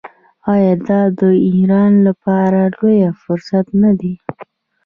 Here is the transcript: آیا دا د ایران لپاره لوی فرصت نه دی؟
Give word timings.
آیا 0.53 0.73
دا 0.87 1.01
د 1.19 1.21
ایران 1.49 1.91
لپاره 2.07 2.59
لوی 2.75 2.99
فرصت 3.23 3.65
نه 3.81 3.91
دی؟ 3.99 4.13